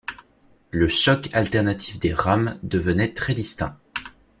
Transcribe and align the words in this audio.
Le 0.71 0.87
choc 0.87 1.29
alternatif 1.31 1.99
des 1.99 2.11
rames 2.11 2.57
devenait 2.63 3.13
très 3.13 3.35
distinct. 3.35 3.77